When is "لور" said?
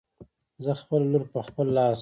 1.11-1.23